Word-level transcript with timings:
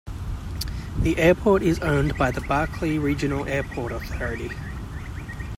The 0.97 1.15
airport 1.19 1.61
is 1.61 1.77
owned 1.81 2.17
by 2.17 2.31
the 2.31 2.41
Barkley 2.41 2.97
Regional 2.97 3.45
Airport 3.47 3.91
Authority. 3.91 4.49